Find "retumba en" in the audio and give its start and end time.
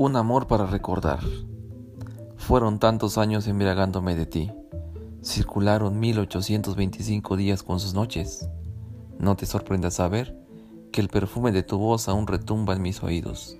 12.28-12.82